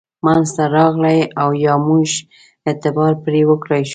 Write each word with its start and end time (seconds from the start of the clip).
منځته 0.25 0.63
راغلي 0.77 1.19
او 1.41 1.49
یا 1.65 1.73
موږ 1.87 2.09
اعتبار 2.67 3.11
پرې 3.23 3.41
وکړای 3.49 3.81
شو. 3.87 3.89